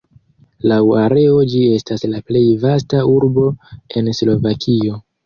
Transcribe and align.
Laŭ 0.71 0.77
areo 1.01 1.35
ĝi 1.51 1.61
estas 1.73 2.05
la 2.13 2.21
plej 2.29 2.41
vasta 2.63 3.03
urbo 3.17 3.45
en 4.03 4.11
Slovakio. 4.23 4.99